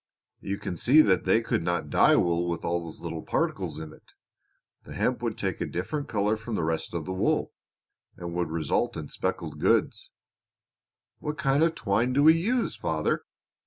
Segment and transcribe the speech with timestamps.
[0.39, 3.93] You can see that they could not dye wool with all these little particles in
[3.93, 4.13] it.
[4.81, 7.53] The hemp would take a different color from the rest of the wool,
[8.17, 10.09] and would result in specked goods."
[11.19, 13.25] "What kind of twine do we use, father?"